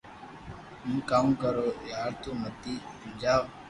[0.81, 3.43] ھون ڪاو ڪرو يار تو مني ھمجاو